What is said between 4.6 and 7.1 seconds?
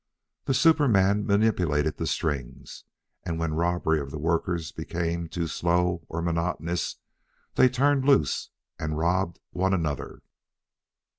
became too slow or monotonous,